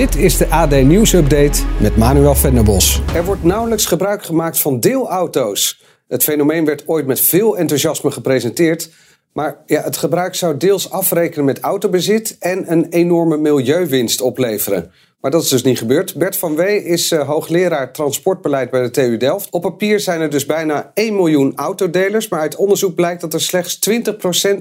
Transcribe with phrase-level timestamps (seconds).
[0.00, 3.02] Dit is de AD Nieuws Update met Manuel Venderbos.
[3.14, 5.82] Er wordt nauwelijks gebruik gemaakt van deelauto's.
[6.08, 8.90] Het fenomeen werd ooit met veel enthousiasme gepresenteerd.
[9.32, 14.92] Maar ja, het gebruik zou deels afrekenen met autobezit en een enorme milieuwinst opleveren.
[15.20, 16.14] Maar dat is dus niet gebeurd.
[16.14, 19.50] Bert van Wee is uh, hoogleraar transportbeleid bij de TU Delft.
[19.50, 23.40] Op papier zijn er dus bijna 1 miljoen autodelers, maar uit onderzoek blijkt dat er
[23.40, 23.90] slechts 20%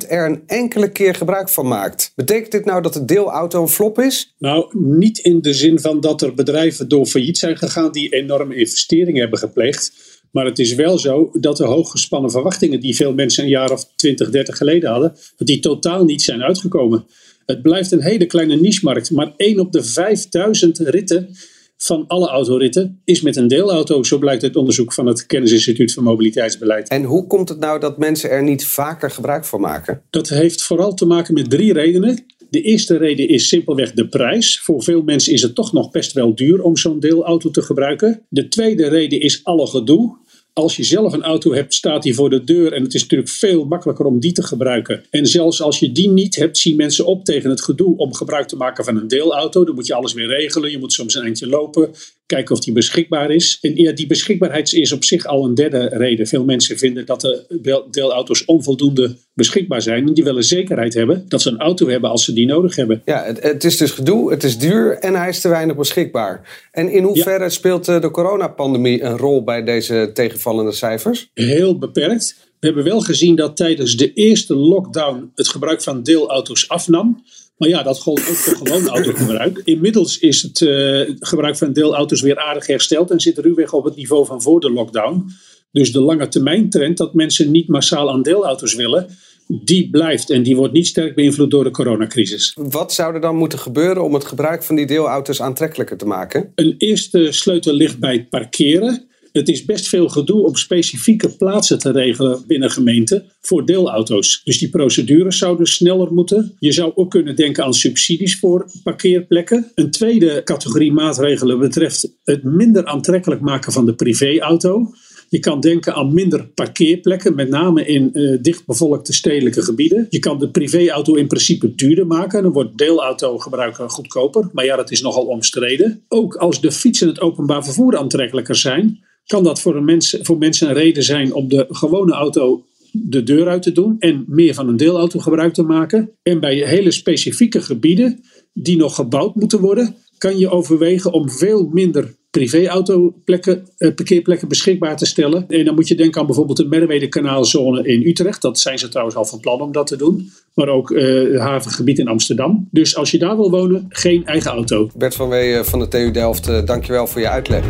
[0.08, 2.12] er een enkele keer gebruik van maakt.
[2.16, 4.34] Betekent dit nou dat de deelauto een flop is?
[4.38, 8.56] Nou, niet in de zin van dat er bedrijven door failliet zijn gegaan die enorme
[8.56, 9.92] investeringen hebben gepleegd.
[10.32, 13.86] Maar het is wel zo dat de hooggespannen verwachtingen die veel mensen een jaar of
[13.96, 17.06] 20, 30 geleden hadden, dat die totaal niet zijn uitgekomen.
[17.50, 21.30] Het blijft een hele kleine niche-markt, maar 1 op de 5000 ritten
[21.78, 24.04] van alle autoritten is met een deelauto.
[24.04, 26.90] Zo blijkt uit onderzoek van het Kennisinstituut voor Mobiliteitsbeleid.
[26.90, 30.02] En hoe komt het nou dat mensen er niet vaker gebruik van maken?
[30.10, 32.26] Dat heeft vooral te maken met drie redenen.
[32.50, 34.60] De eerste reden is simpelweg de prijs.
[34.60, 38.26] Voor veel mensen is het toch nog best wel duur om zo'n deelauto te gebruiken.
[38.30, 40.18] De tweede reden is alle gedoe
[40.54, 42.74] als je zelf een auto hebt, staat die voor de deur.
[42.74, 45.06] En het is natuurlijk veel makkelijker om die te gebruiken.
[45.10, 48.48] En zelfs als je die niet hebt, zien mensen op tegen het gedoe om gebruik
[48.48, 49.66] te maken van een deelauto.
[49.66, 50.72] Dan moet je alles weer regelen.
[50.72, 51.92] Je moet soms een eindje lopen,
[52.30, 53.58] kijken of die beschikbaar is.
[53.62, 56.28] En ja, die beschikbaarheid is op zich al een derde reden.
[56.28, 60.08] Veel mensen vinden dat de deelauto's onvoldoende beschikbaar zijn.
[60.08, 63.02] En die willen zekerheid hebben dat ze een auto hebben als ze die nodig hebben.
[63.06, 66.68] Ja, het, het is dus gedoe, het is duur en hij is te weinig beschikbaar.
[66.72, 71.30] En in hoeverre speelt eh, de coronapandemie een rol bij deze tegenvallende cijfers?
[71.34, 72.48] Heel beperkt.
[72.60, 77.24] We hebben wel gezien dat tijdens de eerste lockdown het gebruik van deelauto's afnam.
[77.60, 79.62] Maar ja, dat gold ook voor gewoon autogebruik.
[79.64, 83.96] Inmiddels is het uh, gebruik van deelauto's weer aardig hersteld en zit ruwweg op het
[83.96, 85.26] niveau van voor de lockdown.
[85.72, 89.08] Dus de lange termijn trend dat mensen niet massaal aan deelauto's willen,
[89.48, 92.56] die blijft en die wordt niet sterk beïnvloed door de coronacrisis.
[92.56, 96.52] Wat zou er dan moeten gebeuren om het gebruik van die deelauto's aantrekkelijker te maken?
[96.56, 99.09] Een eerste sleutel ligt bij het parkeren.
[99.32, 104.42] Het is best veel gedoe om specifieke plaatsen te regelen binnen gemeenten voor deelauto's.
[104.44, 106.56] Dus die procedures zouden sneller moeten.
[106.60, 109.72] Je zou ook kunnen denken aan subsidies voor parkeerplekken.
[109.76, 114.94] Een tweede categorie maatregelen betreft het minder aantrekkelijk maken van de privéauto.
[115.30, 120.08] Je kan denken aan minder parkeerplekken, met name in uh, dichtbevolkte stedelijke gebieden.
[120.10, 122.44] Je kan de privéauto in principe duurder maken.
[122.44, 124.50] Dan wordt deelautogebruik goedkoper.
[124.54, 126.04] Maar ja, dat is nogal omstreden.
[126.08, 130.38] Ook als de fiets en het openbaar vervoer aantrekkelijker zijn, kan dat voor, een voor
[130.38, 134.54] mensen een reden zijn om de gewone auto de deur uit te doen en meer
[134.54, 136.12] van een deelauto gebruik te maken.
[136.24, 138.24] En bij hele specifieke gebieden
[138.54, 144.98] die nog gebouwd moeten worden, kan je overwegen om veel minder privéautoplekken, eh, parkeerplekken beschikbaar
[144.98, 145.48] te stellen.
[145.48, 148.42] En dan moet je denken aan bijvoorbeeld de Merwede-kanaalzone in Utrecht.
[148.42, 150.32] Dat zijn ze trouwens al van plan om dat te doen.
[150.54, 152.68] Maar ook uh, het havengebied in Amsterdam.
[152.72, 154.90] Dus als je daar wil wonen, geen eigen auto.
[154.96, 157.64] Bert van Wee van de TU Delft, uh, dankjewel voor je uitleg.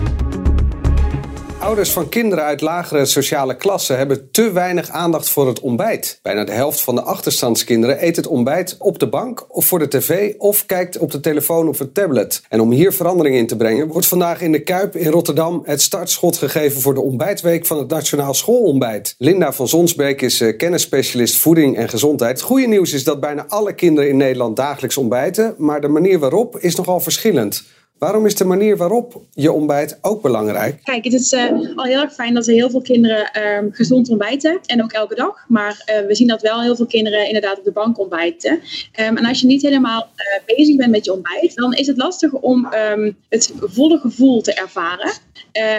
[1.60, 6.20] Ouders van kinderen uit lagere sociale klassen hebben te weinig aandacht voor het ontbijt.
[6.22, 9.88] Bijna de helft van de achterstandskinderen eet het ontbijt op de bank of voor de
[9.88, 12.42] tv of kijkt op de telefoon of het tablet.
[12.50, 15.82] En om hier verandering in te brengen, wordt vandaag in de Kuip in Rotterdam het
[15.82, 19.16] startschot gegeven voor de ontbijtweek van het Nationaal Schoolontbijt.
[19.18, 22.32] Linda van Zonsbeek is eh, kennisspecialist voeding en gezondheid.
[22.32, 26.20] Het goede nieuws is dat bijna alle kinderen in Nederland dagelijks ontbijten, maar de manier
[26.20, 27.64] waarop is nogal verschillend.
[28.00, 30.80] Waarom is de manier waarop je ontbijt ook belangrijk?
[30.84, 34.10] Kijk, het is uh, al heel erg fijn dat er heel veel kinderen uh, gezond
[34.10, 34.60] ontbijten.
[34.66, 35.46] En ook elke dag.
[35.48, 38.52] Maar uh, we zien dat wel heel veel kinderen inderdaad op de bank ontbijten.
[38.52, 41.98] Um, en als je niet helemaal eh, bezig bent met je ontbijt, dan is het
[41.98, 45.12] lastig om um, het volle gevoel te ervaren.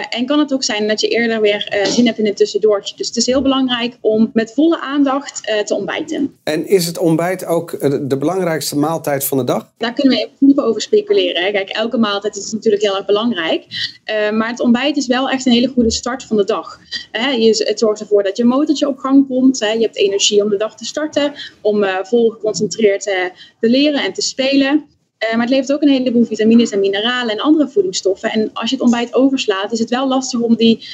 [0.09, 2.95] en kan het ook zijn dat je eerder weer zin hebt in een tussendoortje.
[2.95, 6.35] Dus het is heel belangrijk om met volle aandacht te ontbijten.
[6.43, 7.79] En is het ontbijt ook
[8.09, 9.71] de belangrijkste maaltijd van de dag?
[9.77, 11.43] Daar kunnen we even over speculeren.
[11.43, 11.51] Hè.
[11.51, 13.65] Kijk, elke maaltijd maaltijd is natuurlijk heel erg belangrijk.
[14.05, 16.79] Uh, maar het ontbijt is wel echt een hele goede start van de dag.
[17.11, 19.57] Je, het zorgt ervoor dat je motortje op gang komt.
[19.57, 24.13] Je hebt energie om de dag te starten, om uh, vol geconcentreerd te leren en
[24.13, 24.85] te spelen.
[25.31, 28.31] Maar het levert ook een heleboel vitamines en mineralen en andere voedingsstoffen.
[28.31, 30.87] En als je het ontbijt overslaat, is het wel lastig om die,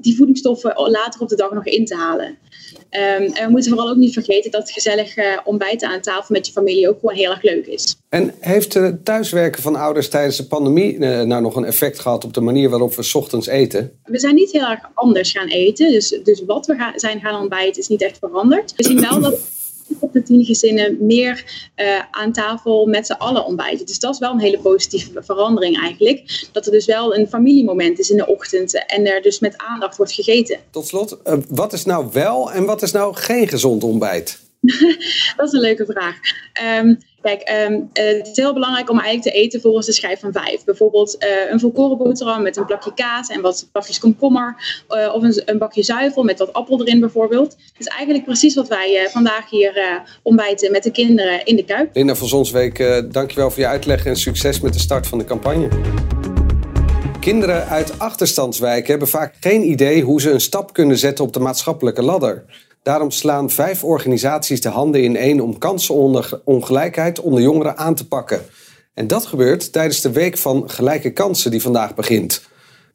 [0.00, 2.38] die voedingsstoffen later op de dag nog in te halen.
[2.90, 6.46] Um, en we moeten vooral ook niet vergeten dat gezellig uh, ontbijten aan tafel met
[6.46, 7.96] je familie ook gewoon heel erg leuk is.
[8.08, 12.24] En heeft het thuiswerken van ouders tijdens de pandemie uh, nou nog een effect gehad
[12.24, 13.98] op de manier waarop we ochtends eten?
[14.04, 15.92] We zijn niet heel erg anders gaan eten.
[15.92, 18.72] Dus, dus wat we zijn gaan ontbijten is niet echt veranderd.
[18.76, 19.38] We zien wel dat
[19.98, 21.44] op de tien gezinnen meer
[21.76, 23.86] uh, aan tafel met z'n allen ontbijten.
[23.86, 26.48] Dus dat is wel een hele positieve verandering eigenlijk.
[26.52, 29.96] Dat er dus wel een familiemoment is in de ochtend en er dus met aandacht
[29.96, 30.58] wordt gegeten.
[30.70, 34.42] Tot slot, uh, wat is nou wel en wat is nou geen gezond ontbijt?
[35.36, 36.16] dat is een leuke vraag.
[36.80, 40.32] Um, Kijk, um, het is heel belangrijk om eigenlijk te eten volgens de schijf van
[40.32, 40.64] vijf.
[40.64, 44.56] Bijvoorbeeld uh, een volkoren boterham met een plakje kaas en wat pakjes komkommer.
[44.88, 47.56] Uh, of een, een, bakje zuivel met wat appel erin bijvoorbeeld.
[47.78, 51.90] Is eigenlijk precies wat wij vandaag hier ontbijten met de kinderen in de Kuip.
[51.92, 55.68] Linda van Zonsweek, dankjewel voor je uitleg en succes met de start van de campagne.
[57.20, 61.40] Kinderen uit achterstandswijken hebben vaak geen idee hoe ze een stap kunnen zetten op de
[61.40, 62.44] maatschappelijke ladder.
[62.84, 68.40] Daarom slaan vijf organisaties de handen in één om kansenongelijkheid onder jongeren aan te pakken.
[68.94, 72.42] En dat gebeurt tijdens de Week van Gelijke Kansen die vandaag begint.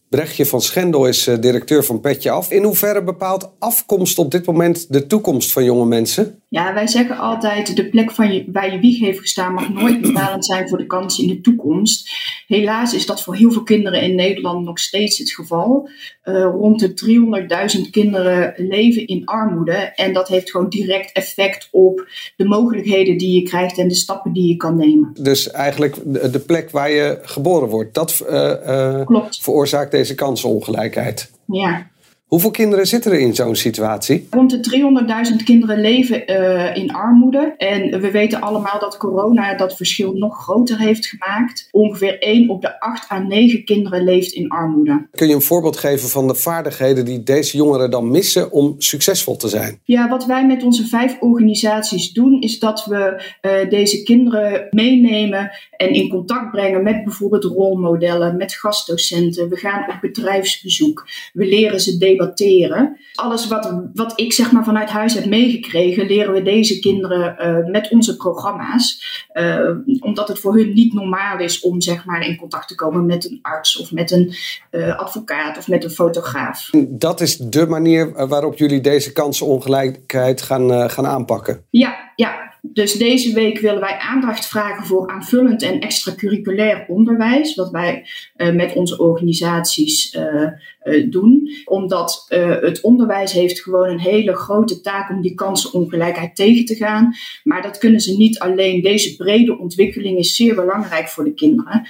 [0.09, 2.51] Brechtje van Schendel is eh, directeur van Petje Af.
[2.51, 6.41] In hoeverre bepaalt afkomst op dit moment de toekomst van jonge mensen?
[6.47, 10.01] Ja, wij zeggen altijd: de plek van je, waar je wieg heeft gestaan mag nooit
[10.01, 12.09] bepalend zijn voor de kansen in de toekomst.
[12.47, 15.89] Helaas is dat voor heel veel kinderen in Nederland nog steeds het geval.
[16.23, 19.73] Uh, rond de 300.000 kinderen leven in armoede.
[19.73, 24.33] En dat heeft gewoon direct effect op de mogelijkheden die je krijgt en de stappen
[24.33, 25.13] die je kan nemen.
[25.21, 25.95] Dus eigenlijk
[26.31, 31.31] de plek waar je geboren wordt, dat uh, uh, veroorzaakt deze kansenongelijkheid.
[31.45, 31.87] Ja.
[32.29, 34.27] Hoeveel kinderen zitten er in zo'n situatie?
[34.29, 37.53] Rond de 300.000 kinderen leven uh, in armoede.
[37.57, 41.67] En we weten allemaal dat corona dat verschil nog groter heeft gemaakt.
[41.71, 45.07] Ongeveer 1 op de 8 à 9 kinderen leeft in armoede.
[45.11, 49.35] Kun je een voorbeeld geven van de vaardigheden die deze jongeren dan missen om succesvol
[49.35, 49.79] te zijn?
[49.83, 55.51] Ja, wat wij met onze vijf organisaties doen, is dat we uh, deze kinderen meenemen
[55.77, 59.49] en in contact brengen met bijvoorbeeld rolmodellen, met gastdocenten.
[59.49, 61.07] We gaan op bedrijfsbezoek.
[61.33, 62.97] We leren ze debatteren.
[63.13, 67.71] Alles wat, wat ik zeg maar vanuit huis heb meegekregen, leren we deze kinderen uh,
[67.71, 69.07] met onze programma's.
[69.33, 69.69] Uh,
[69.99, 73.29] omdat het voor hun niet normaal is om zeg maar in contact te komen met
[73.29, 74.33] een arts of met een
[74.71, 76.69] uh, advocaat of met een fotograaf.
[76.87, 81.65] Dat is de manier waarop jullie deze kansenongelijkheid gaan, gaan aanpakken?
[81.69, 87.71] Ja, ja, dus deze week willen wij aandacht vragen voor aanvullend en extracurriculair onderwijs, wat
[87.71, 88.05] wij
[88.37, 90.47] uh, met onze organisaties uh,
[90.83, 91.49] uh, doen.
[91.65, 92.25] Omdat
[92.61, 97.13] het onderwijs heeft gewoon een hele grote taak om die kansenongelijkheid tegen te gaan.
[97.43, 98.81] Maar dat kunnen ze niet alleen.
[98.81, 101.87] Deze brede ontwikkeling is zeer belangrijk voor de kinderen.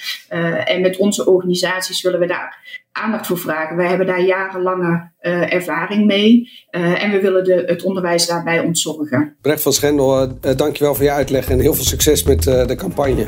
[0.66, 3.76] en met onze organisaties willen we daar aandacht voor vragen.
[3.76, 8.60] Wij hebben daar jarenlange uh, ervaring mee uh, en we willen de, het onderwijs daarbij
[8.60, 9.38] ontzorgen.
[9.42, 13.28] Brecht van Schendel, uh, dankjewel voor je uitleg en heel veel succes met de campagne.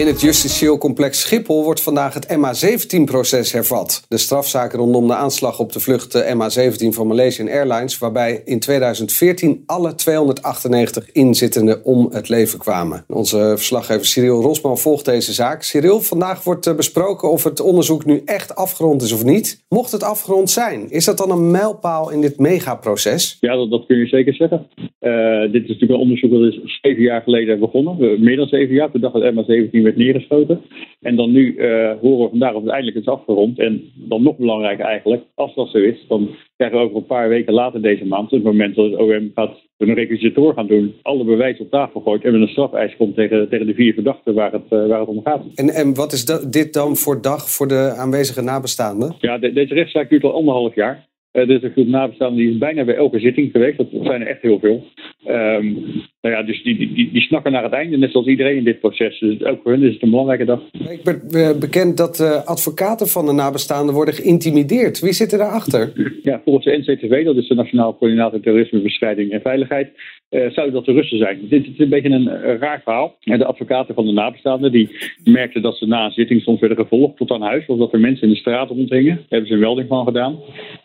[0.00, 4.04] In het justitieel complex Schiphol wordt vandaag het MH17-proces hervat.
[4.08, 9.62] De strafzaak rondom de aanslag op de vlucht MH17 van Malaysian Airlines, waarbij in 2014
[9.66, 13.04] alle 298 inzittenden om het leven kwamen.
[13.08, 15.62] Onze verslaggever Cyril Rosman volgt deze zaak.
[15.62, 19.64] Cyril, vandaag wordt besproken of het onderzoek nu echt afgerond is of niet.
[19.68, 23.36] Mocht het afgerond zijn, is dat dan een mijlpaal in dit megaproces?
[23.40, 24.66] Ja, dat, dat kun je zeker zeggen.
[25.00, 28.22] Uh, dit is natuurlijk een onderzoek dat is zeven jaar geleden begonnen.
[28.22, 30.60] Meer dan zeven jaar, toen dacht het MH17 werd neergeschoten.
[31.00, 33.58] En dan nu uh, horen we vandaag of het eindelijk is afgerond.
[33.58, 37.28] En dan nog belangrijker eigenlijk, als dat zo is, dan krijgen we over een paar
[37.28, 41.24] weken later deze maand, het moment dat het OM gaat een requisitor gaan doen, alle
[41.24, 44.52] bewijzen op tafel gooit en met een strafeis komt tegen, tegen de vier verdachten waar
[44.52, 45.42] het, uh, waar het om gaat.
[45.54, 49.14] En, en wat is dit dan voor dag voor de aanwezige nabestaanden?
[49.18, 51.08] Ja, de, deze rechtszaak duurt al anderhalf jaar.
[51.32, 53.76] Uh, er is een groep nabestaanden die is bijna bij elke zitting geweest.
[53.76, 54.84] Dat zijn er echt heel veel.
[55.26, 55.72] Um,
[56.20, 58.80] nou ja, dus die, die, die, snakken naar het einde, net zoals iedereen in dit
[58.80, 59.18] proces.
[59.18, 60.60] Dus ook voor hun is het een belangrijke dag.
[60.72, 65.00] Ik ben bekend dat uh, advocaten van de nabestaanden worden geïntimideerd.
[65.00, 65.92] Wie zit er daarachter?
[66.22, 69.90] Ja, volgens de NCTV, dat is de Nationaal Coördinator Terrorismebestrijding en Veiligheid,
[70.30, 71.38] uh, zou dat de Russen zijn.
[71.48, 73.14] Dit is een beetje een raar verhaal.
[73.20, 74.88] De advocaten van de nabestaanden die
[75.24, 77.66] merkten dat ze na een zitting soms werden gevolgd tot aan huis.
[77.66, 79.14] Of dat er mensen in de straat rondhingen.
[79.14, 80.38] Daar hebben ze een melding van gedaan.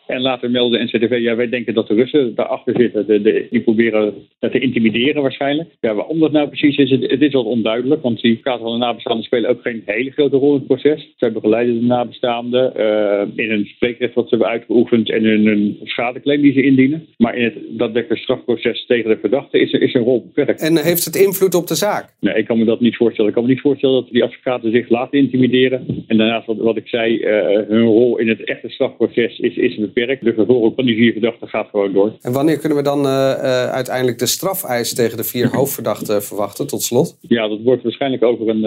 [0.07, 3.07] En later meldde de NCTV, ja, wij denken dat de Russen daarachter zitten.
[3.07, 5.69] De, die proberen te intimideren waarschijnlijk.
[5.81, 8.01] Ja, waarom dat nou precies is, het, is wat onduidelijk.
[8.01, 11.13] Want die kaart van de nabestaanden spelen ook geen hele grote rol in het proces.
[11.17, 15.79] Zij begeleiden de nabestaanden uh, in hun spreekrecht wat ze hebben uitgeoefend en in hun
[15.83, 17.07] schadeclaim die ze indienen.
[17.17, 20.61] Maar in het daadwerkelijke strafproces tegen de verdachte verdachte is, is zijn rol beperkt.
[20.61, 22.15] En heeft het invloed op de zaak?
[22.19, 23.29] Nee, ik kan me dat niet voorstellen.
[23.29, 26.03] Ik kan me niet voorstellen dat die advocaten zich laten intimideren.
[26.07, 29.75] En daarnaast, wat, wat ik zei, uh, hun rol in het echte strafproces is, is
[29.75, 30.23] beperkt.
[30.23, 32.13] De vervolging van die vier verdachten gaat gewoon door.
[32.21, 36.67] En wanneer kunnen we dan uh, uh, uiteindelijk de strafeis tegen de vier hoofdverdachten verwachten,
[36.67, 37.17] tot slot?
[37.21, 38.65] Ja, dat wordt waarschijnlijk over een,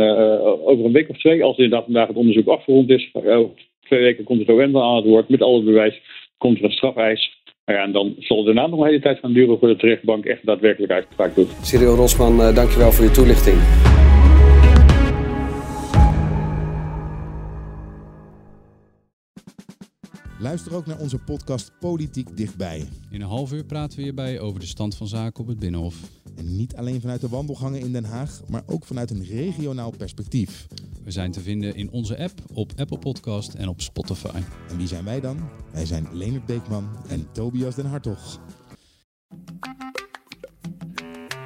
[0.65, 3.11] over een week of twee, als inderdaad vandaag het onderzoek afgerond is.
[3.13, 3.51] Over
[3.83, 6.01] twee weken komt het OM dan aan het woord met alle bewijs.
[6.39, 7.38] Komt er een strafeis.
[7.69, 9.77] Nou ja, en dan zal het daarna nog een hele tijd gaan duren voor de
[9.77, 11.51] terechtbank echt daadwerkelijk uitspraak doet.
[11.63, 13.57] Cyril Rosman, uh, dankjewel voor je toelichting.
[20.41, 22.85] Luister ook naar onze podcast Politiek Dichtbij.
[23.11, 25.95] In een half uur praten we hierbij over de stand van zaken op het Binnenhof.
[26.37, 30.67] En niet alleen vanuit de wandelgangen in Den Haag, maar ook vanuit een regionaal perspectief.
[31.09, 34.41] We zijn te vinden in onze app, op Apple Podcast en op Spotify.
[34.71, 35.51] En wie zijn wij dan?
[35.73, 38.41] Wij zijn Leonard Beekman en Tobias den Hartog.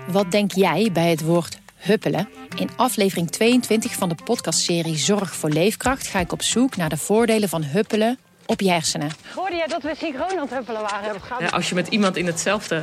[0.08, 2.28] Wat denk jij bij het woord huppelen?
[2.58, 6.96] In aflevering 22 van de podcastserie Zorg voor Leefkracht ga ik op zoek naar de
[6.96, 9.10] voordelen van huppelen op je hersenen.
[9.34, 11.20] Hoorde jij dat we synchroon aan het huppelen waren?
[11.38, 12.82] Ja, als je met iemand in hetzelfde